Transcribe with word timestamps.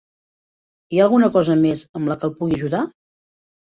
Hi 0.95 1.01
ha 1.01 1.03
alguna 1.05 1.29
cosa 1.37 1.57
més 1.65 1.85
amb 2.01 2.13
la 2.13 2.19
que 2.23 2.29
el 2.31 2.35
pugui 2.41 2.59
ajudar? 2.59 2.85